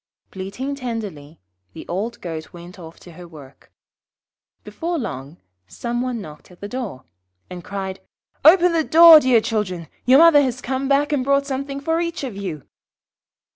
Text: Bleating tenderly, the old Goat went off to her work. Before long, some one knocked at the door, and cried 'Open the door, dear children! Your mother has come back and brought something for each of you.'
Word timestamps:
Bleating 0.31 0.73
tenderly, 0.73 1.39
the 1.73 1.87
old 1.87 2.21
Goat 2.21 2.51
went 2.51 2.79
off 2.79 2.99
to 3.01 3.11
her 3.11 3.27
work. 3.27 3.71
Before 4.63 4.97
long, 4.97 5.37
some 5.67 6.01
one 6.01 6.19
knocked 6.19 6.49
at 6.49 6.59
the 6.59 6.67
door, 6.67 7.03
and 7.51 7.63
cried 7.63 7.99
'Open 8.43 8.71
the 8.73 8.83
door, 8.83 9.19
dear 9.19 9.39
children! 9.41 9.87
Your 10.07 10.17
mother 10.17 10.41
has 10.41 10.59
come 10.59 10.87
back 10.87 11.11
and 11.13 11.23
brought 11.23 11.45
something 11.45 11.79
for 11.79 12.01
each 12.01 12.23
of 12.23 12.35
you.' 12.35 12.63